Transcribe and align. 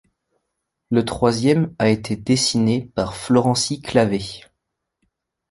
Le 0.89 1.05
troisième 1.05 1.75
a 1.77 1.89
été 1.89 2.15
dessiné 2.15 2.89
par 2.95 3.15
Florenci 3.15 3.83
Clavé. 3.83 4.41